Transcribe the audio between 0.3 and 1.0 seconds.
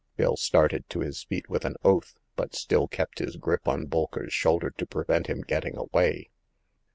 started